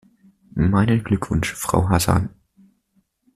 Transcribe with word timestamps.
Meinen 0.55 1.03
Glückwunsch, 1.03 1.53
Frau 1.53 1.87
Hazan! 1.89 2.31